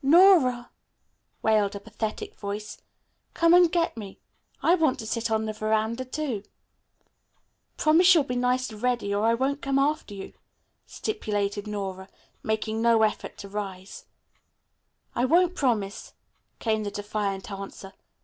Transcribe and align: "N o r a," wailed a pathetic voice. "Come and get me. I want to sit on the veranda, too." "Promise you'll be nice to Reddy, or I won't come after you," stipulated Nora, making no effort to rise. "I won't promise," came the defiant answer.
"N 0.03 0.15
o 0.15 0.43
r 0.45 0.49
a," 0.49 0.71
wailed 1.43 1.75
a 1.75 1.79
pathetic 1.79 2.33
voice. 2.35 2.81
"Come 3.35 3.53
and 3.53 3.71
get 3.71 3.95
me. 3.95 4.19
I 4.63 4.73
want 4.73 4.97
to 4.97 5.05
sit 5.05 5.29
on 5.29 5.45
the 5.45 5.53
veranda, 5.53 6.03
too." 6.05 6.41
"Promise 7.77 8.15
you'll 8.15 8.23
be 8.23 8.35
nice 8.35 8.67
to 8.69 8.77
Reddy, 8.77 9.13
or 9.13 9.27
I 9.27 9.35
won't 9.35 9.61
come 9.61 9.77
after 9.77 10.15
you," 10.15 10.33
stipulated 10.87 11.67
Nora, 11.67 12.09
making 12.41 12.81
no 12.81 13.03
effort 13.03 13.37
to 13.37 13.47
rise. 13.47 14.05
"I 15.13 15.23
won't 15.25 15.53
promise," 15.53 16.15
came 16.57 16.83
the 16.83 16.89
defiant 16.89 17.51
answer. 17.51 17.93